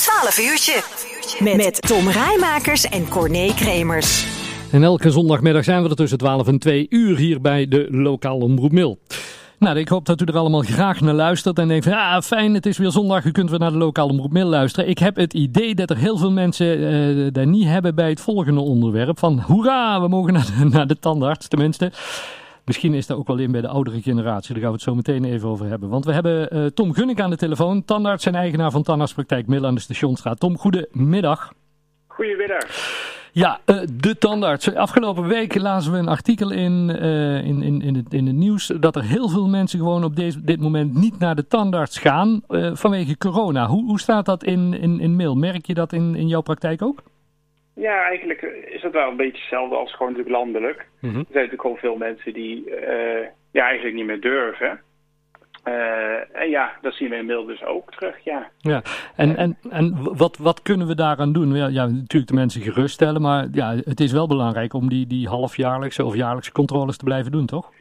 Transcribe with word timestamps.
12 0.00 0.38
uurtje. 0.38 0.82
Met, 1.44 1.56
met 1.56 1.82
Tom 1.82 2.08
Rijmakers 2.08 2.88
en 2.88 3.08
Corné 3.08 3.54
Kremers. 3.54 4.26
En 4.70 4.82
elke 4.82 5.10
zondagmiddag 5.10 5.64
zijn 5.64 5.82
we 5.82 5.88
er 5.88 5.96
tussen 5.96 6.18
12 6.18 6.46
en 6.46 6.58
2 6.58 6.86
uur 6.88 7.16
hier 7.16 7.40
bij 7.40 7.68
de 7.68 7.86
lokale 7.90 8.44
omroep 8.44 8.72
Mil. 8.72 8.98
Nou, 9.58 9.78
ik 9.78 9.88
hoop 9.88 10.06
dat 10.06 10.20
u 10.20 10.24
er 10.24 10.36
allemaal 10.36 10.60
graag 10.60 11.00
naar 11.00 11.14
luistert 11.14 11.58
en 11.58 11.68
denkt 11.68 11.84
van 11.84 11.92
ja, 11.92 12.22
fijn, 12.22 12.54
het 12.54 12.66
is 12.66 12.78
weer 12.78 12.90
zondag, 12.90 13.24
u 13.24 13.30
kunt 13.30 13.50
weer 13.50 13.58
naar 13.58 13.70
de 13.70 13.76
lokale 13.76 14.10
omroep 14.10 14.32
Mil 14.32 14.46
luisteren. 14.46 14.88
Ik 14.88 14.98
heb 14.98 15.16
het 15.16 15.34
idee 15.34 15.74
dat 15.74 15.90
er 15.90 15.96
heel 15.96 16.18
veel 16.18 16.32
mensen 16.32 16.78
uh, 16.78 17.28
daar 17.32 17.46
niet 17.46 17.66
hebben 17.66 17.94
bij 17.94 18.08
het 18.08 18.20
volgende 18.20 18.60
onderwerp 18.60 19.18
van 19.18 19.40
hoera, 19.40 20.00
we 20.00 20.08
mogen 20.08 20.32
naar 20.32 20.46
de, 20.58 20.64
naar 20.64 20.86
de 20.86 20.98
tandarts 20.98 21.48
tenminste. 21.48 21.92
Misschien 22.70 22.94
is 22.94 23.06
dat 23.06 23.18
ook 23.18 23.26
wel 23.26 23.38
in 23.38 23.52
bij 23.52 23.60
de 23.60 23.68
oudere 23.68 24.02
generatie. 24.02 24.52
Daar 24.54 24.62
gaan 24.62 24.70
we 24.70 24.76
het 24.76 24.84
zo 24.84 24.94
meteen 24.94 25.24
even 25.24 25.48
over 25.48 25.66
hebben. 25.66 25.88
Want 25.88 26.04
we 26.04 26.12
hebben 26.12 26.56
uh, 26.56 26.66
Tom 26.66 26.94
Gunnik 26.94 27.20
aan 27.20 27.30
de 27.30 27.36
telefoon. 27.36 27.84
Tandarts 27.84 28.26
en 28.26 28.34
eigenaar 28.34 28.70
van 28.70 28.82
Tandartspraktijk 28.82 29.46
Middel 29.46 29.68
aan 29.68 29.74
de 29.74 29.80
Stationstraat. 29.80 30.40
Tom, 30.40 30.58
goedemiddag. 30.58 31.52
Goedemiddag. 32.06 32.62
Ja, 33.32 33.60
uh, 33.66 33.80
de 33.92 34.18
tandarts. 34.18 34.74
Afgelopen 34.74 35.26
week 35.26 35.54
lazen 35.54 35.92
we 35.92 35.98
een 35.98 36.08
artikel 36.08 36.50
in, 36.50 36.88
uh, 36.88 37.44
in, 37.44 37.62
in, 37.62 37.82
in, 37.82 37.94
het, 37.94 38.14
in 38.14 38.26
het 38.26 38.36
nieuws 38.36 38.72
dat 38.80 38.96
er 38.96 39.02
heel 39.02 39.28
veel 39.28 39.48
mensen 39.48 39.78
gewoon 39.78 40.04
op 40.04 40.16
deze, 40.16 40.44
dit 40.44 40.60
moment 40.60 40.94
niet 40.94 41.18
naar 41.18 41.34
de 41.34 41.46
tandarts 41.46 41.98
gaan 41.98 42.42
vanwege 42.72 43.18
corona. 43.18 43.66
Hoe, 43.66 43.84
hoe 43.84 44.00
staat 44.00 44.26
dat 44.26 44.44
in, 44.44 44.74
in, 44.74 45.00
in 45.00 45.16
mail? 45.16 45.34
Merk 45.34 45.66
je 45.66 45.74
dat 45.74 45.92
in, 45.92 46.14
in 46.14 46.28
jouw 46.28 46.40
praktijk 46.40 46.82
ook? 46.82 47.02
Ja, 47.80 48.04
eigenlijk 48.04 48.42
is 48.66 48.80
dat 48.82 48.92
wel 48.92 49.10
een 49.10 49.16
beetje 49.16 49.40
hetzelfde 49.40 49.76
als 49.76 49.92
gewoon 49.92 50.12
natuurlijk 50.12 50.36
landelijk. 50.36 50.86
Mm 51.00 51.10
-hmm. 51.10 51.18
Er 51.18 51.26
zijn 51.32 51.44
natuurlijk 51.44 51.60
gewoon 51.60 51.76
veel 51.76 51.96
mensen 51.96 52.32
die 52.32 52.70
uh, 52.70 53.26
ja, 53.50 53.64
eigenlijk 53.64 53.94
niet 53.96 54.06
meer 54.06 54.20
durven. 54.20 54.80
Uh, 55.64 56.36
en 56.36 56.50
ja, 56.50 56.72
dat 56.80 56.94
zien 56.94 57.08
we 57.08 57.16
inmiddels 57.16 57.46
dus 57.46 57.64
ook 57.64 57.90
terug, 57.90 58.24
ja. 58.24 58.50
Ja, 58.58 58.82
en, 59.16 59.36
en, 59.36 59.58
en 59.70 60.16
wat, 60.16 60.36
wat 60.36 60.62
kunnen 60.62 60.86
we 60.86 60.94
daaraan 60.94 61.32
doen? 61.32 61.54
Ja, 61.54 61.66
ja, 61.66 61.86
natuurlijk 61.86 62.30
de 62.30 62.34
mensen 62.34 62.60
geruststellen, 62.60 63.22
maar 63.22 63.46
ja, 63.52 63.76
het 63.76 64.00
is 64.00 64.12
wel 64.12 64.26
belangrijk 64.26 64.74
om 64.74 64.88
die, 64.88 65.06
die 65.06 65.28
halfjaarlijkse 65.28 66.04
of 66.04 66.14
jaarlijkse 66.14 66.52
controles 66.52 66.96
te 66.96 67.04
blijven 67.04 67.32
doen, 67.32 67.46
toch? 67.46 67.72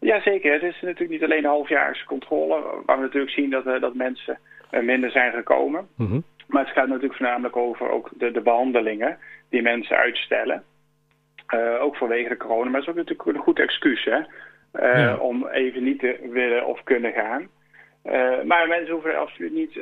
Ja, 0.00 0.20
zeker. 0.20 0.52
Het 0.52 0.62
is 0.62 0.80
natuurlijk 0.80 1.10
niet 1.10 1.22
alleen 1.22 1.44
halfjaarlijkse 1.44 2.04
controle, 2.04 2.62
waar 2.86 2.96
we 2.96 3.02
natuurlijk 3.02 3.32
zien 3.32 3.50
dat, 3.50 3.66
uh, 3.66 3.80
dat 3.80 3.94
mensen 3.94 4.38
minder 4.70 5.10
zijn 5.10 5.32
gekomen. 5.32 5.86
Mm 5.96 6.06
-hmm. 6.06 6.24
Maar 6.54 6.64
het 6.64 6.72
gaat 6.72 6.88
natuurlijk 6.88 7.14
voornamelijk 7.14 7.56
over 7.56 7.90
ook 7.90 8.10
de, 8.16 8.30
de 8.30 8.40
behandelingen 8.40 9.18
die 9.48 9.62
mensen 9.62 9.96
uitstellen. 9.96 10.62
Uh, 11.54 11.82
ook 11.82 11.96
vanwege 11.96 12.28
de 12.28 12.36
corona, 12.36 12.70
maar 12.70 12.80
het 12.80 12.82
is 12.82 12.88
ook 12.88 12.96
natuurlijk 12.96 13.28
een 13.28 13.42
goed 13.44 13.58
excuus 13.58 14.04
hè, 14.04 14.18
uh, 14.18 14.98
ja. 14.98 15.16
om 15.16 15.46
even 15.46 15.82
niet 15.82 15.98
te 15.98 16.28
willen 16.30 16.66
of 16.66 16.82
kunnen 16.82 17.12
gaan. 17.12 17.48
Uh, 18.04 18.42
maar 18.42 18.68
mensen 18.68 18.92
hoeven 18.92 19.10
er 19.10 19.16
absoluut 19.16 19.52
niet 19.52 19.72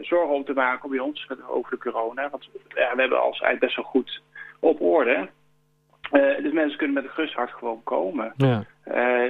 zorgen 0.00 0.34
om 0.34 0.44
te 0.44 0.52
maken 0.52 0.90
bij 0.90 0.98
ons 0.98 1.28
over 1.48 1.70
de 1.70 1.78
corona. 1.78 2.30
Want 2.30 2.48
ja, 2.68 2.94
we 2.94 3.00
hebben 3.00 3.20
alles 3.20 3.40
eigenlijk 3.40 3.60
best 3.60 3.76
wel 3.76 3.84
goed 3.84 4.22
op 4.60 4.80
orde. 4.80 5.28
dus 6.42 6.52
mensen 6.52 6.78
kunnen 6.78 6.94
met 6.94 7.04
een 7.04 7.10
gerust 7.10 7.34
hart 7.34 7.50
gewoon 7.50 7.82
komen. 7.82 8.32
Ja. 8.36 8.64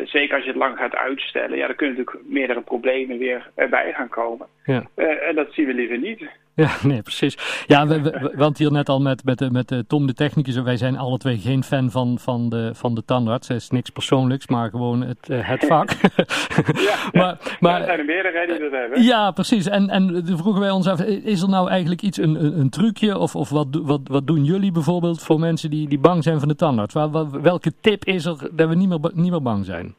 Zeker 0.04 0.34
als 0.34 0.44
je 0.44 0.50
het 0.50 0.58
lang 0.58 0.76
gaat 0.76 0.94
uitstellen, 0.94 1.58
ja, 1.58 1.66
dan 1.66 1.76
kunnen 1.76 1.96
natuurlijk 1.96 2.26
meerdere 2.28 2.60
problemen 2.60 3.18
weer 3.18 3.50
erbij 3.54 3.92
gaan 3.92 4.08
komen. 4.08 4.46
Ja. 4.64 4.82
en 4.96 5.34
dat 5.34 5.52
zien 5.52 5.66
we 5.66 5.74
liever 5.74 5.98
niet. 5.98 6.28
Ja, 6.56 6.70
nee, 6.90 7.02
precies. 7.02 7.64
Ja, 7.66 7.86
we, 7.86 8.00
we, 8.00 8.32
want 8.34 8.58
hier 8.58 8.72
net 8.72 8.88
al 8.88 9.00
met, 9.00 9.24
met, 9.24 9.52
met 9.52 9.84
Tom 9.88 10.06
de 10.06 10.14
technicus, 10.14 10.62
wij 10.62 10.76
zijn 10.76 10.96
alle 10.96 11.18
twee 11.18 11.38
geen 11.38 11.62
fan 11.62 11.90
van, 11.90 12.18
van, 12.18 12.48
de, 12.48 12.70
van 12.74 12.94
de 12.94 13.04
tandarts. 13.04 13.48
Het 13.48 13.56
is 13.56 13.70
niks 13.70 13.90
persoonlijks, 13.90 14.46
maar 14.46 14.70
gewoon 14.70 15.00
het, 15.00 15.28
het 15.30 15.66
vak. 15.72 15.90
ja, 15.90 16.96
maar, 17.20 17.38
maar, 17.60 17.72
ja, 17.72 17.78
er 17.78 17.84
zijn 17.84 17.98
er 17.98 18.04
meerdere 18.04 18.46
die 18.46 18.58
dat 18.58 18.70
hebben. 18.70 19.02
Ja, 19.02 19.30
precies. 19.30 19.68
En, 19.68 19.88
en 19.88 20.22
vroegen 20.26 20.60
wij 20.60 20.70
ons 20.70 20.88
af, 20.88 21.00
is 21.02 21.42
er 21.42 21.48
nou 21.48 21.68
eigenlijk 21.68 22.02
iets, 22.02 22.18
een, 22.18 22.44
een, 22.44 22.58
een 22.58 22.70
trucje, 22.70 23.18
of, 23.18 23.34
of 23.34 23.50
wat, 23.50 23.66
wat, 23.70 24.00
wat 24.04 24.26
doen 24.26 24.44
jullie 24.44 24.72
bijvoorbeeld 24.72 25.22
voor 25.22 25.40
mensen 25.40 25.70
die, 25.70 25.88
die 25.88 25.98
bang 25.98 26.22
zijn 26.22 26.38
van 26.38 26.48
de 26.48 26.56
tandarts? 26.56 26.94
Welke 27.42 27.72
tip 27.80 28.04
is 28.04 28.24
er 28.24 28.36
dat 28.52 28.68
we 28.68 28.74
niet 28.74 28.88
meer, 28.88 29.10
niet 29.14 29.30
meer 29.30 29.42
bang 29.50 29.64
zijn? 29.64 29.94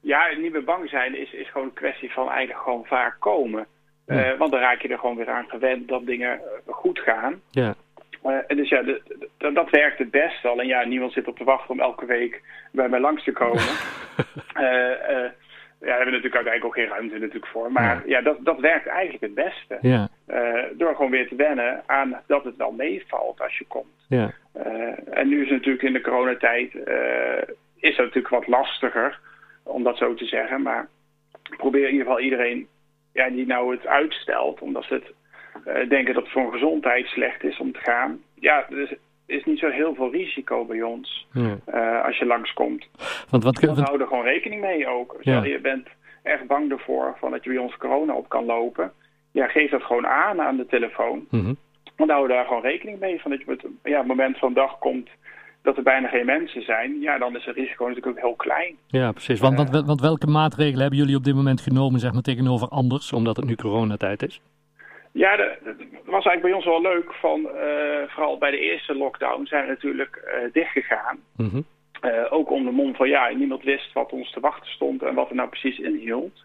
Ja, 0.00 0.20
niet 0.36 0.52
meer 0.52 0.64
bang 0.64 0.88
zijn 0.88 1.18
is, 1.18 1.32
is 1.32 1.50
gewoon 1.50 1.66
een 1.66 1.82
kwestie 1.82 2.12
van 2.12 2.30
eigenlijk 2.30 2.62
gewoon 2.64 2.84
vaak 2.84 3.16
komen. 3.18 3.66
Ja. 4.06 4.32
Uh, 4.32 4.38
want 4.38 4.50
dan 4.50 4.60
raak 4.60 4.82
je 4.82 4.88
er 4.88 4.98
gewoon 4.98 5.16
weer 5.16 5.30
aan 5.30 5.48
gewend 5.48 5.88
dat 5.88 6.06
dingen 6.06 6.40
goed 6.66 6.98
gaan. 6.98 7.40
Ja. 7.50 7.74
Uh, 8.24 8.36
en 8.46 8.56
dus 8.56 8.68
ja, 8.68 8.82
de, 8.82 9.02
de, 9.38 9.52
dat 9.52 9.70
werkt 9.70 9.98
het 9.98 10.10
best 10.10 10.44
al. 10.44 10.60
En 10.60 10.66
ja, 10.66 10.84
niemand 10.84 11.12
zit 11.12 11.28
op 11.28 11.36
te 11.36 11.44
wachten 11.44 11.70
om 11.70 11.80
elke 11.80 12.06
week 12.06 12.42
bij 12.72 12.88
mij 12.88 13.00
langs 13.00 13.24
te 13.24 13.32
komen. 13.32 13.58
uh, 13.58 13.64
ja, 15.80 15.86
daar 15.86 15.96
hebben 15.96 16.12
we 16.12 16.18
natuurlijk 16.18 16.42
uiteindelijk 16.42 16.64
ook 16.64 16.74
geen 16.74 16.88
ruimte 16.88 17.18
natuurlijk 17.18 17.52
voor. 17.52 17.72
Maar 17.72 17.96
ja, 17.96 18.02
ja 18.06 18.20
dat, 18.20 18.36
dat 18.44 18.60
werkt 18.60 18.86
eigenlijk 18.86 19.22
het 19.22 19.34
beste. 19.34 19.78
Ja. 19.80 20.08
door 20.72 20.94
gewoon 20.94 21.10
weer 21.10 21.28
te 21.28 21.36
wennen 21.36 21.82
aan 21.86 22.20
dat 22.26 22.44
het 22.44 22.56
wel 22.56 22.72
meevalt 22.72 23.40
als 23.40 23.58
je 23.58 23.64
komt. 23.66 24.06
Ja. 24.08 24.30
en 25.10 25.28
nu 25.28 25.42
is 25.42 25.48
het 25.48 25.56
natuurlijk 25.56 25.84
in 25.84 25.92
de 25.92 26.00
coronatijd 26.00 26.72
is 27.80 27.96
het 27.96 28.06
natuurlijk 28.06 28.34
wat 28.34 28.46
lastiger, 28.46 29.20
om 29.62 29.82
dat 29.82 29.96
zo 29.96 30.14
te 30.14 30.24
zeggen. 30.24 30.62
Maar 30.62 30.88
probeer 31.56 31.84
in 31.84 31.92
ieder 31.92 32.06
geval 32.06 32.20
iedereen 32.20 32.68
ja, 33.12 33.28
die 33.28 33.46
nou 33.46 33.72
het 33.72 33.86
uitstelt, 33.86 34.60
omdat 34.60 34.84
ze 34.84 34.94
het 34.94 35.12
uh, 35.66 35.88
denken 35.88 36.14
dat 36.14 36.22
het 36.22 36.32
voor 36.32 36.42
hun 36.42 36.52
gezondheid 36.52 37.06
slecht 37.06 37.44
is 37.44 37.58
om 37.58 37.72
te 37.72 37.80
gaan. 37.80 38.20
Ja, 38.34 38.66
er 38.70 38.98
is 39.26 39.44
niet 39.44 39.58
zo 39.58 39.68
heel 39.68 39.94
veel 39.94 40.10
risico 40.10 40.64
bij 40.64 40.82
ons 40.82 41.26
ja. 41.32 41.58
uh, 41.74 42.04
als 42.04 42.18
je 42.18 42.26
langskomt. 42.26 42.88
Want 43.30 43.44
wat 43.44 43.58
we 43.58 43.66
houden 43.66 44.00
er 44.00 44.06
gewoon 44.06 44.24
rekening 44.24 44.60
mee 44.60 44.86
ook. 44.86 45.16
Ja. 45.20 45.44
Je 45.44 45.60
bent 45.60 45.88
echt 46.22 46.46
bang 46.46 46.70
ervoor 46.70 47.16
van 47.18 47.30
dat 47.30 47.44
je 47.44 47.50
bij 47.50 47.58
ons 47.58 47.76
corona 47.76 48.14
op 48.14 48.28
kan 48.28 48.44
lopen. 48.44 48.92
Ja, 49.30 49.46
geef 49.46 49.70
dat 49.70 49.82
gewoon 49.82 50.06
aan 50.06 50.40
aan 50.40 50.56
de 50.56 50.66
telefoon. 50.66 51.26
Mm 51.30 51.40
-hmm. 51.40 51.56
Houden 51.96 52.28
we 52.28 52.34
daar 52.34 52.46
gewoon 52.46 52.62
rekening 52.62 52.98
mee 53.00 53.20
van 53.20 53.30
dat 53.30 53.40
je 53.40 53.52
op 53.52 53.62
het 53.62 53.70
ja, 53.82 54.02
moment 54.02 54.38
van 54.38 54.52
dag 54.52 54.78
komt 54.78 55.08
dat 55.68 55.76
er 55.76 55.92
bijna 55.92 56.08
geen 56.08 56.26
mensen 56.26 56.62
zijn, 56.62 57.00
ja, 57.00 57.18
dan 57.18 57.36
is 57.36 57.44
het 57.44 57.56
risico 57.56 57.86
natuurlijk 57.86 58.16
ook 58.16 58.24
heel 58.24 58.34
klein. 58.34 58.76
Ja, 58.86 59.12
precies. 59.12 59.40
Want, 59.40 59.56
want, 59.56 59.86
want 59.86 60.00
welke 60.00 60.26
maatregelen 60.26 60.80
hebben 60.80 60.98
jullie 60.98 61.16
op 61.16 61.24
dit 61.24 61.34
moment 61.34 61.60
genomen, 61.60 62.00
zeg 62.00 62.12
maar, 62.12 62.22
tegenover 62.22 62.68
anders, 62.68 63.12
omdat 63.12 63.36
het 63.36 63.44
nu 63.44 63.54
coronatijd 63.54 64.22
is? 64.22 64.40
Ja, 65.12 65.36
dat 65.36 65.46
was 66.04 66.24
eigenlijk 66.24 66.42
bij 66.42 66.52
ons 66.52 66.64
wel 66.64 66.82
leuk. 66.82 67.12
Van, 67.12 67.40
uh, 67.40 68.08
vooral 68.08 68.38
bij 68.38 68.50
de 68.50 68.58
eerste 68.58 68.94
lockdown 68.94 69.44
zijn 69.44 69.64
we 69.64 69.70
natuurlijk 69.70 70.14
uh, 70.24 70.52
dichtgegaan. 70.52 71.18
Mm 71.36 71.48
-hmm. 71.48 71.64
uh, 72.04 72.32
ook 72.32 72.50
om 72.50 72.64
de 72.64 72.70
mond 72.70 72.96
van 72.96 73.08
ja, 73.08 73.28
niemand 73.28 73.62
wist 73.62 73.92
wat 73.92 74.12
ons 74.12 74.32
te 74.32 74.40
wachten 74.40 74.70
stond 74.70 75.02
en 75.02 75.14
wat 75.14 75.28
er 75.28 75.34
nou 75.34 75.48
precies 75.48 75.78
inhield. 75.78 76.44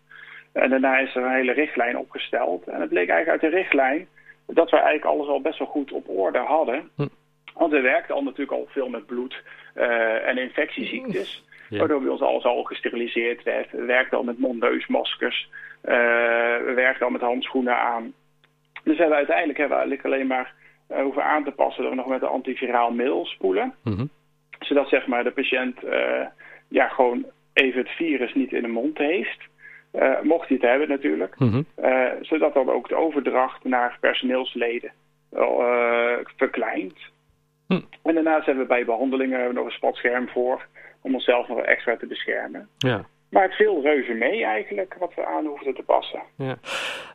En 0.51 0.69
daarna 0.69 0.97
is 0.97 1.15
er 1.15 1.23
een 1.23 1.31
hele 1.31 1.53
richtlijn 1.53 1.97
opgesteld. 1.97 2.67
En 2.67 2.81
het 2.81 2.89
bleek 2.89 3.09
eigenlijk 3.09 3.43
uit 3.43 3.51
de 3.51 3.57
richtlijn 3.57 4.07
dat 4.47 4.69
we 4.69 4.77
eigenlijk 4.77 5.05
alles 5.05 5.27
al 5.27 5.41
best 5.41 5.59
wel 5.59 5.67
goed 5.67 5.91
op 5.91 6.09
orde 6.09 6.39
hadden. 6.39 6.89
Hm. 6.95 7.07
Want 7.53 7.71
we 7.71 7.81
werkten 7.81 8.15
al 8.15 8.23
natuurlijk 8.23 8.51
al 8.51 8.67
veel 8.69 8.89
met 8.89 9.05
bloed 9.05 9.43
uh, 9.75 10.27
en 10.27 10.37
infectieziektes. 10.37 11.43
Ja. 11.69 11.77
Waardoor 11.79 12.01
bij 12.01 12.11
ons 12.11 12.21
alles 12.21 12.43
al 12.43 12.63
gesteriliseerd 12.63 13.43
werd. 13.43 13.71
We 13.71 13.85
werkten 13.85 14.17
al 14.17 14.23
met 14.23 14.39
mond-neusmaskers. 14.39 15.49
Uh, 15.85 15.91
we 16.65 16.71
werkten 16.75 17.05
al 17.05 17.11
met 17.11 17.21
handschoenen 17.21 17.77
aan. 17.77 18.13
Dus 18.83 18.97
hebben 18.97 19.09
we 19.09 19.15
uiteindelijk 19.15 19.57
hebben 19.57 19.77
we 19.77 19.83
eigenlijk 19.83 20.13
alleen 20.13 20.27
maar 20.27 20.53
uh, 20.91 21.01
hoeven 21.01 21.23
aan 21.23 21.43
te 21.43 21.51
passen... 21.51 21.83
dat 21.83 21.91
we 21.91 21.97
nog 21.97 22.07
met 22.07 22.21
een 22.21 22.27
antiviraal 22.27 22.91
middel 22.91 23.25
spoelen. 23.25 23.75
Mm 23.83 23.93
-hmm. 23.93 24.09
Zodat 24.59 24.89
zeg 24.89 25.07
maar, 25.07 25.23
de 25.23 25.31
patiënt 25.31 25.79
ja, 26.67 26.87
gewoon 26.87 27.25
even 27.53 27.79
het 27.79 27.89
virus 27.89 28.33
niet 28.33 28.53
in 28.53 28.61
de 28.61 28.67
mond 28.67 28.97
heeft. 28.97 29.39
mocht 30.21 30.47
hij 30.47 30.57
het 30.57 30.69
hebben 30.69 30.89
natuurlijk. 30.89 31.39
Mm 31.39 31.49
-hmm. 31.49 31.65
zodat 32.21 32.53
dan 32.53 32.69
ook 32.69 32.89
de 32.89 32.95
overdracht 32.95 33.63
naar 33.63 33.97
personeelsleden 33.99 34.91
verkleint. 36.37 37.11
Hm. 37.77 37.81
En 38.07 38.13
daarnaast 38.13 38.45
hebben 38.45 38.63
we 38.63 38.69
bij 38.69 38.85
behandelingen 38.85 39.37
hebben 39.37 39.53
we 39.53 39.59
nog 39.59 39.65
een 39.65 39.77
spatscherm 39.77 40.29
voor 40.29 40.65
om 41.01 41.13
onszelf 41.13 41.47
nog 41.47 41.59
extra 41.59 41.97
te 41.97 42.05
beschermen. 42.05 42.67
Ja. 42.77 43.05
Maar 43.33 43.43
het 43.43 43.53
viel 43.53 43.81
reuze 43.81 44.13
mee 44.13 44.45
eigenlijk 44.45 44.95
wat 44.99 45.13
we 45.15 45.25
aan 45.25 45.45
hoefden 45.45 45.73
te 45.73 45.83
passen. 45.83 46.21
Ja. 46.37 46.57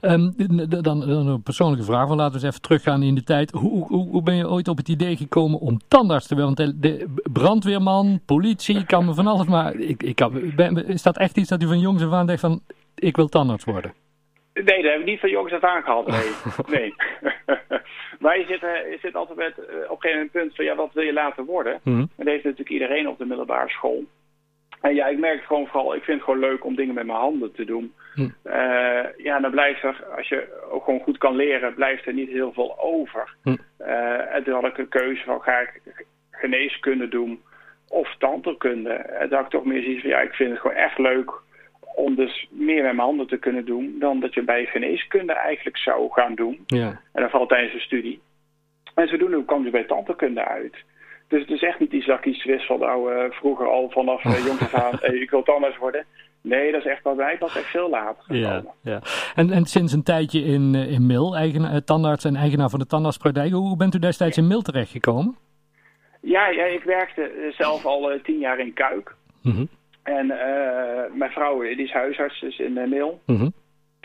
Um, 0.00 0.34
dan, 0.68 0.82
dan, 0.82 1.26
een 1.26 1.42
persoonlijke 1.42 1.84
vraag, 1.84 2.08
maar 2.08 2.16
laten 2.16 2.40
we 2.40 2.46
eens 2.46 2.54
even 2.54 2.62
teruggaan 2.62 3.02
in 3.02 3.14
de 3.14 3.22
tijd. 3.22 3.50
Hoe, 3.50 3.86
hoe, 3.86 4.08
hoe 4.08 4.22
ben 4.22 4.34
je 4.34 4.48
ooit 4.48 4.68
op 4.68 4.76
het 4.76 4.88
idee 4.88 5.16
gekomen 5.16 5.58
om 5.58 5.78
tandarts 5.88 6.26
te 6.26 6.34
worden? 6.34 6.54
Want 6.56 6.82
de, 6.82 7.14
brandweerman, 7.32 8.20
politie, 8.26 8.86
kan 8.86 9.04
me 9.04 9.14
van 9.14 9.26
alles, 9.26 9.46
maar 9.46 9.74
ik, 9.74 10.02
ik 10.02 10.16
kan, 10.16 10.52
ben, 10.56 10.86
is 10.86 11.02
dat 11.02 11.18
echt 11.18 11.36
iets 11.36 11.48
dat 11.48 11.62
u 11.62 11.66
van 11.66 11.80
jongs 11.80 12.04
af 12.04 12.12
aan 12.12 12.26
denkt 12.26 12.40
van 12.40 12.60
ik 12.94 13.16
wil 13.16 13.28
tandarts 13.28 13.64
worden? 13.64 13.92
Nee, 14.52 14.64
dat 14.64 14.90
hebben 14.90 15.04
we 15.04 15.10
niet 15.10 15.20
van 15.20 15.30
jongs 15.30 15.52
af 15.52 15.64
aan 15.64 15.82
gehad, 15.82 16.06
nee. 16.06 16.30
nee. 16.78 16.94
maar 18.18 18.38
je 18.38 18.46
zit, 18.46 18.60
je 18.60 18.98
zit 19.00 19.14
altijd 19.14 19.38
met, 19.38 19.58
uh, 19.58 19.64
op 19.64 19.68
een 19.68 19.80
gegeven 19.80 20.10
moment 20.10 20.32
punt 20.32 20.54
van, 20.54 20.64
ja, 20.64 20.74
wat 20.74 20.92
wil 20.92 21.04
je 21.04 21.12
later 21.12 21.44
worden? 21.44 21.80
Mm 21.82 21.92
-hmm. 21.92 22.00
En 22.00 22.24
dat 22.24 22.26
heeft 22.26 22.44
natuurlijk 22.44 22.70
iedereen 22.70 23.08
op 23.08 23.18
de 23.18 23.26
middelbare 23.26 23.68
school. 23.68 24.04
En 24.80 24.94
ja, 24.94 25.06
ik 25.06 25.18
merk 25.18 25.36
het 25.36 25.46
gewoon 25.46 25.66
vooral, 25.66 25.94
ik 25.94 26.02
vind 26.02 26.16
het 26.16 26.24
gewoon 26.24 26.50
leuk 26.50 26.64
om 26.64 26.76
dingen 26.76 26.94
met 26.94 27.06
mijn 27.06 27.18
handen 27.18 27.52
te 27.52 27.64
doen. 27.64 27.94
Mm. 28.14 28.34
Uh, 28.44 29.04
ja, 29.16 29.40
dan 29.40 29.50
blijft 29.50 29.82
er, 29.82 30.04
als 30.16 30.28
je 30.28 30.66
ook 30.70 30.84
gewoon 30.84 31.00
goed 31.00 31.18
kan 31.18 31.36
leren, 31.36 31.74
blijft 31.74 32.06
er 32.06 32.12
niet 32.12 32.28
heel 32.28 32.52
veel 32.52 32.78
over. 32.78 33.34
Mm. 33.42 33.58
Uh, 33.80 34.34
en 34.34 34.44
toen 34.44 34.54
had 34.54 34.64
ik 34.64 34.78
een 34.78 34.88
keuze 34.88 35.24
van, 35.24 35.40
ga 35.40 35.58
ik 35.58 35.80
geneeskunde 36.30 37.08
doen 37.08 37.42
of 37.88 38.16
tandheelkunde? 38.18 38.90
En 38.92 39.32
had 39.32 39.44
ik 39.44 39.50
toch 39.50 39.64
meer 39.64 39.82
zoiets 39.82 40.00
van, 40.00 40.10
ja, 40.10 40.20
ik 40.20 40.34
vind 40.34 40.50
het 40.50 40.60
gewoon 40.60 40.76
echt 40.76 40.98
leuk 40.98 41.32
om 41.98 42.14
dus 42.14 42.48
meer 42.50 42.82
met 42.82 42.94
mijn 42.94 43.06
handen 43.06 43.26
te 43.26 43.38
kunnen 43.38 43.64
doen 43.64 43.96
dan 43.98 44.20
dat 44.20 44.34
je 44.34 44.42
bij 44.42 44.64
geneeskunde 44.64 45.32
eigenlijk 45.32 45.76
zou 45.76 46.12
gaan 46.12 46.34
doen. 46.34 46.64
Ja. 46.66 47.00
En 47.12 47.20
dan 47.22 47.30
valt 47.30 47.48
tijdens 47.48 47.72
de 47.72 47.80
studie. 47.80 48.20
En 48.94 49.08
zodoende 49.08 49.44
kwam 49.44 49.64
je 49.64 49.70
bij 49.70 49.84
tandheelkunde 49.84 50.44
uit. 50.44 50.76
Dus 51.28 51.40
het 51.40 51.50
is 51.50 51.62
echt 51.62 51.78
niet 51.78 51.92
iets 51.92 52.06
dat 52.06 52.18
ik 52.18 52.24
iets 52.24 52.44
wist 52.44 52.66
van 52.66 52.78
nou 52.78 53.32
vroeger 53.32 53.66
al 53.66 53.90
vanaf 53.90 54.24
uh, 54.24 54.46
jongs 54.46 54.62
af 54.62 54.74
aan, 54.74 54.98
hey, 55.00 55.14
ik 55.24 55.30
wil 55.30 55.42
tandarts 55.42 55.78
worden. 55.78 56.04
Nee, 56.42 56.72
dat 56.72 56.80
is 56.80 56.90
echt 56.90 57.02
bij 57.02 57.14
mij 57.14 57.38
pas 57.38 57.56
echt 57.56 57.70
veel 57.70 57.90
later 57.90 58.22
gekomen. 58.22 58.74
Ja, 58.82 58.92
ja. 58.92 59.00
En, 59.34 59.50
en 59.50 59.64
sinds 59.64 59.92
een 59.92 60.02
tijdje 60.02 60.40
in, 60.40 60.74
in 60.74 61.06
Mil, 61.06 61.36
eigen, 61.36 61.84
tandarts 61.84 62.24
en 62.24 62.36
eigenaar 62.36 62.70
van 62.70 62.78
de 62.78 62.86
tandartspraktijk. 62.86 63.52
Hoe 63.52 63.76
bent 63.76 63.94
u 63.94 63.98
destijds 63.98 64.36
in 64.36 64.46
Mil 64.46 64.62
terechtgekomen? 64.62 65.36
Ja, 66.20 66.48
ja, 66.48 66.64
ik 66.64 66.82
werkte 66.82 67.52
zelf 67.56 67.86
al 67.86 68.12
uh, 68.12 68.22
tien 68.22 68.38
jaar 68.38 68.58
in 68.58 68.72
Kuik. 68.72 69.14
Mm 69.42 69.68
En 70.08 70.26
uh, 70.26 71.16
mijn 71.18 71.30
vrouw, 71.30 71.60
die 71.60 71.84
is 71.84 71.92
huisarts 71.92 72.40
dus 72.40 72.58
in 72.58 72.76
uh, 72.76 72.86
Mil. 72.86 73.20
Mm 73.26 73.52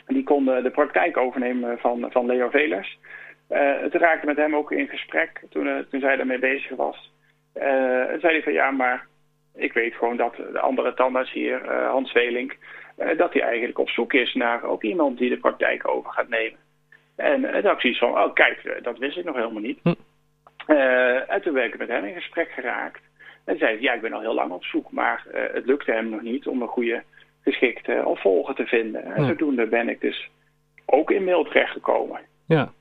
Die 0.08 0.24
kon 0.24 0.46
de 0.46 0.72
praktijk 0.72 1.18
overnemen 1.18 1.78
van, 1.78 2.12
van 2.12 2.26
Leo 2.26 2.50
Velers. 2.50 3.00
het 3.48 3.94
raakte 3.94 4.26
met 4.26 4.38
hem 4.38 4.56
ook 4.56 4.72
in 4.72 4.88
gesprek 4.88 5.42
toen, 5.50 5.86
toen 5.90 6.00
zij 6.00 6.16
daarmee 6.16 6.40
bezig 6.40 6.76
was. 6.76 7.12
en 7.54 8.20
zei 8.20 8.34
hij 8.34 8.44
van 8.44 8.54
ja, 8.54 8.72
maar 8.72 9.08
ik 9.56 9.74
weet 9.74 9.94
gewoon 9.96 10.18
dat 10.18 10.36
de 10.36 10.60
andere 10.60 10.94
tandarts 10.94 11.32
hier, 11.32 11.74
Hans 11.88 12.12
Welink, 12.12 12.58
uh, 12.98 13.18
dat 13.18 13.34
hij 13.34 13.42
eigenlijk 13.42 13.80
op 13.80 13.90
zoek 13.90 14.14
is 14.14 14.34
naar 14.34 14.64
ook 14.64 14.84
iemand 14.84 15.18
die 15.18 15.30
de 15.30 15.38
praktijk 15.38 15.88
over 15.88 16.12
gaat 16.12 16.30
nemen. 16.30 16.60
En 17.16 17.44
uh, 17.44 17.64
dat 17.64 17.74
ik 17.74 17.80
zoiets 17.80 18.00
van, 18.00 18.10
oh 18.10 18.34
kijk, 18.34 18.80
dat 18.84 18.98
wist 18.98 19.18
ik 19.18 19.26
nog 19.26 19.36
helemaal 19.36 19.62
niet. 19.62 19.80
Hm. 19.84 19.94
en 21.28 21.42
toen 21.42 21.54
ben 21.54 21.64
ik 21.64 21.78
met 21.78 21.88
hem 21.88 22.06
in 22.06 22.14
gesprek 22.14 22.52
geraakt. 22.52 23.02
En 23.45 23.57
zei 23.57 23.81
ja, 23.81 23.94
ik 23.94 24.01
ben 24.01 24.13
al 24.13 24.19
heel 24.22 24.34
lang 24.34 24.51
op 24.51 24.63
zoek, 24.63 24.92
maar 24.92 25.25
het 25.54 25.66
lukte 25.66 25.92
hem 25.92 26.10
nog 26.10 26.22
niet 26.22 26.48
om 26.48 26.62
een 26.62 26.68
goede 26.68 27.04
geschikte 27.42 28.01
opvolger 28.06 28.56
te 28.56 28.66
vinden. 28.66 29.04
En 29.06 29.22
Ja. 29.22 29.28
zodoende 29.28 29.68
ben 29.68 29.90
ik 29.90 30.01
dus 30.01 30.30
ook 30.86 31.12
in 31.12 31.24
mail 31.24 31.44
terechtgekomen. 31.44 32.19
Ja. 32.48 32.72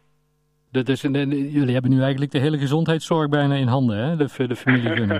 Dat 0.72 0.88
is, 0.88 1.04
en, 1.04 1.14
en 1.16 1.28
jullie 1.48 1.72
hebben 1.72 1.90
nu 1.90 2.00
eigenlijk 2.00 2.32
de 2.32 2.38
hele 2.38 2.58
gezondheidszorg 2.58 3.28
bijna 3.28 3.54
in 3.54 3.66
handen, 3.66 3.96
hè? 3.96 4.16
De, 4.16 4.46
de 4.48 4.56
familie 4.56 5.06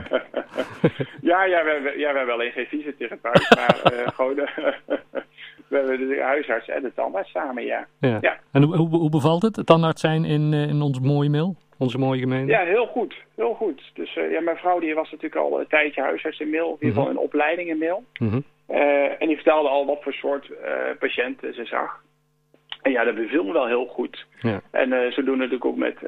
ja, 1.23 1.44
ja, 1.44 1.65
we, 1.65 1.71
hebben- 1.73 1.99
ja, 1.99 2.11
we 2.12 2.17
hebben 2.17 2.35
alleen 2.35 2.53
geen 2.53 2.67
fysiotherapeut, 2.67 3.49
maar 3.56 3.81
eh, 3.93 4.09
gewoon 4.09 4.35
de, 4.35 4.49
we 5.69 5.77
hebben 5.77 6.09
de 6.09 6.21
huisarts 6.23 6.69
en 6.69 6.83
de 6.83 6.93
tandarts 6.94 7.31
samen, 7.31 7.65
ja. 7.65 7.87
Ja. 8.00 8.19
Ja. 8.21 8.39
En 8.53 8.62
hoe, 8.62 8.89
hoe, 8.89 9.11
bevalt 9.11 9.43
het, 9.43 9.67
tandarts 9.67 10.00
zijn 10.00 10.25
in, 10.25 10.53
eh, 10.53 10.69
in 10.69 10.83
ons 10.83 11.00
mooie 11.00 11.31
mail? 11.31 11.56
Onze 11.82 11.99
mooie 11.99 12.20
gemeente? 12.20 12.52
Ja, 12.52 12.64
heel 12.64 12.87
goed, 12.87 13.14
heel 13.37 13.55
goed. 13.55 13.90
Dus 13.94 14.17
eh, 14.17 14.31
ja, 14.31 14.40
mijn 14.40 14.56
vrouw 14.56 14.79
die 14.79 14.94
was 14.94 15.11
natuurlijk 15.11 15.43
al 15.43 15.61
een 15.61 15.67
tijdje 15.67 16.00
huisarts 16.00 16.40
in 16.40 16.50
Mil, 16.50 16.67
in 16.67 16.87
ieder 16.87 16.88
geval 16.88 17.11
een 17.11 17.26
opleiding 17.29 17.69
in 17.69 17.79
Mil. 17.79 18.05
Mhm. 18.19 18.40
Eh, 18.67 19.23
en 19.23 19.26
die 19.26 19.37
vertelde 19.37 19.69
al 19.69 19.87
wat 19.87 20.02
voor 20.02 20.12
soort 20.12 20.50
eh, 20.50 20.75
patiënten 20.99 21.55
ze 21.55 21.64
zag. 21.64 22.02
En 22.82 22.93
ja, 22.93 23.05
dat 23.05 23.14
beviel 23.14 23.44
me 23.44 23.52
wel 23.52 23.67
heel 23.67 23.87
goed. 23.87 24.26
Ja. 24.40 24.61
En 24.70 24.93
eh 24.93 25.12
zodoende 25.12 25.44
natuurlijk 25.49 25.64
ook 25.64 25.76
met, 25.76 25.99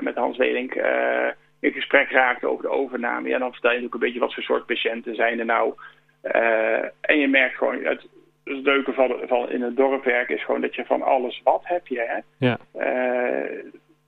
met 0.00 0.14
Hans 0.14 0.36
Welink 0.36 0.74
eh, 0.74 1.28
in 1.60 1.72
gesprek 1.72 2.10
raakte 2.10 2.46
over 2.46 2.62
de 2.62 2.70
overname. 2.70 3.28
Ja, 3.28 3.38
dan 3.38 3.52
vertel 3.52 3.70
je 3.70 3.76
natuurlijk 3.76 3.94
een 3.94 4.08
beetje 4.08 4.26
wat 4.26 4.34
voor 4.34 4.42
soort 4.42 4.66
patiënten 4.66 5.14
zijn 5.14 5.38
er 5.38 5.44
nou. 5.44 5.74
En 7.00 7.18
je 7.18 7.28
merkt 7.28 7.56
gewoon, 7.56 7.84
het, 7.84 8.06
het 8.44 8.64
leuke 8.64 8.92
van, 8.92 9.16
van 9.26 9.50
in 9.50 9.62
het 9.62 9.76
dorp 9.76 10.04
werken 10.04 10.36
is 10.36 10.44
gewoon 10.44 10.60
dat 10.60 10.74
je 10.74 10.84
van 10.84 11.02
alles 11.02 11.40
wat 11.44 11.62
heb 11.64 11.86
je. 11.86 12.00
Hè? 12.00 12.46
Ja. 12.46 12.58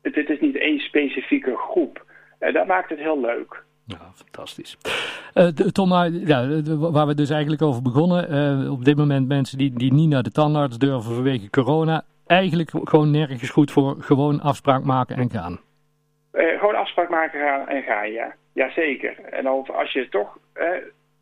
Eh, 0.08 0.14
het, 0.14 0.28
het 0.28 0.36
is 0.36 0.40
niet 0.40 0.56
één 0.56 0.78
specifieke 0.78 1.56
groep. 1.56 2.04
En 2.38 2.52
dat 2.52 2.66
maakt 2.66 2.90
het 2.90 2.98
heel 2.98 3.20
leuk. 3.20 3.62
Ja, 3.84 3.98
fantastisch. 4.14 4.76
Eh, 5.34 5.46
Tom, 5.46 5.88
maar, 5.88 6.10
ja, 6.10 6.62
waar 6.78 7.06
we 7.06 7.14
dus 7.14 7.30
eigenlijk 7.30 7.62
over 7.62 7.82
begonnen. 7.82 8.28
eh, 8.28 8.72
op 8.72 8.84
dit 8.84 8.96
moment 8.96 9.28
mensen 9.28 9.58
die, 9.58 9.72
die 9.72 9.92
niet 9.92 10.08
naar 10.08 10.22
de 10.22 10.30
tandarts 10.30 10.78
durven 10.78 11.14
vanwege 11.14 11.50
corona. 11.50 12.04
Eigenlijk 12.26 12.70
gewoon 12.84 13.10
nergens 13.10 13.50
goed 13.50 13.70
voor. 13.70 13.96
Gewoon 13.98 14.40
afspraak 14.40 14.84
maken 14.84 15.16
en 15.16 15.30
gaan. 15.30 15.60
Eh, 16.30 16.58
gewoon 16.58 16.74
afspraak 16.76 17.08
maken 17.08 17.40
gaan 17.40 17.68
en 17.68 17.82
gaan, 17.82 18.12
ja. 18.12 18.34
Jazeker. 18.52 19.18
En 19.20 19.46
als 19.46 19.92
je 19.92 20.08
toch 20.08 20.38
eh, 20.52 20.66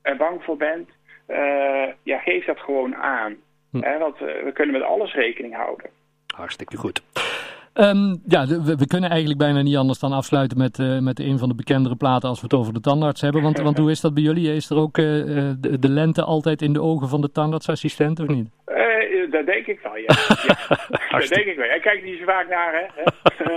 er 0.02 0.16
bang 0.16 0.42
voor 0.42 0.56
bent, 0.56 0.88
eh, 1.26 1.88
ja, 2.02 2.18
geef 2.18 2.44
dat 2.44 2.58
gewoon 2.58 2.94
aan. 2.96 3.36
Hm. 3.70 3.98
Want 3.98 4.16
eh, 4.16 4.44
we 4.44 4.50
kunnen 4.54 4.78
met 4.78 4.88
alles 4.88 5.14
rekening 5.14 5.54
houden. 5.54 5.90
Hartstikke 6.34 6.76
goed. 6.76 7.02
Ehm, 7.76 8.16
ja, 8.26 8.46
we, 8.46 8.76
we 8.76 8.86
kunnen 8.86 9.10
eigenlijk 9.10 9.38
bijna 9.40 9.62
niet 9.62 9.76
anders 9.76 9.98
dan 9.98 10.12
afsluiten 10.12 10.58
met, 10.58 10.78
eh, 10.78 10.98
met 10.98 11.20
een 11.20 11.38
van 11.38 11.48
de 11.48 11.54
bekendere 11.54 11.96
platen 11.96 12.28
als 12.28 12.40
we 12.40 12.44
het 12.44 12.54
over 12.54 12.72
de 12.72 12.80
tandarts 12.80 13.20
hebben. 13.20 13.42
Want, 13.42 13.58
want 13.58 13.78
hoe 13.78 13.90
is 13.90 14.00
dat 14.00 14.14
bij 14.14 14.22
jullie? 14.22 14.54
Is 14.54 14.70
er 14.70 14.76
ook 14.76 14.98
eh, 14.98 15.20
eh, 15.20 15.54
de, 15.58 15.78
de 15.78 15.88
lente 15.88 16.22
altijd 16.22 16.62
in 16.62 16.72
de 16.72 16.82
ogen 16.82 17.08
van 17.08 17.20
de 17.20 17.32
tandartsassistent 17.32 18.20
of 18.20 18.26
niet? 18.26 18.48
Eh, 18.64 19.30
dat 19.30 19.46
denk 19.46 19.66
ik 19.66 19.80
wel, 19.82 19.96
ja. 19.96 20.02
ja. 21.08 21.18
dat 21.18 21.28
denk 21.28 21.46
ik 21.46 21.56
wel. 21.56 21.68
Hij 21.68 21.80
kijkt 21.80 22.04
niet 22.04 22.18
zo 22.18 22.24
vaak 22.24 22.48
naar, 22.48 22.72
hè. 22.72 23.02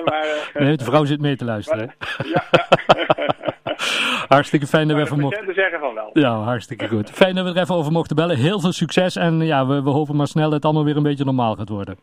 maar, 0.12 0.51
Nee, 0.54 0.77
de 0.77 0.83
vrouw 0.83 1.06
zit 1.06 1.22
mee 1.22 1.36
te 1.36 1.45
luisteren. 1.45 1.94
ja. 2.33 2.44
Hartstikke 4.27 4.68
fijn 4.68 4.88
dat 4.88 4.98
we 4.98 5.04
even 5.04 5.19
mochten. 5.19 5.54
zeggen 5.54 5.80
van 5.80 5.94
wel. 5.94 6.10
Ja, 6.13 6.31
hartstikke 6.31 6.88
goed. 6.88 7.10
Fijn 7.10 7.36
dat 7.36 7.45
we 7.45 7.51
er 7.51 7.62
even 7.62 7.75
over 7.75 7.92
mochten 7.92 8.15
bellen. 8.15 8.38
Heel 8.38 8.60
veel 8.60 8.72
succes 8.72 9.15
en 9.15 9.42
ja, 9.42 9.68
we, 9.68 9.83
we 9.83 9.89
hopen 9.89 10.15
maar 10.15 10.27
snel 10.27 10.44
dat 10.44 10.54
het 10.54 10.65
allemaal 10.65 10.83
weer 10.83 10.98
een 10.98 11.04
beetje 11.04 11.25
normaal 11.25 11.56
gaat 11.56 11.69
worden. 11.69 11.98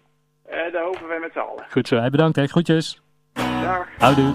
Dat 0.72 0.82
hopen 0.82 1.08
allen. 1.08 1.15
Goed 1.70 1.88
zo, 1.88 1.96
hij 1.96 2.10
bedankt 2.10 2.36
hè. 2.36 2.46
Groetjes. 2.46 3.00
Dag. 3.32 3.86
Houdoe. 3.98 4.34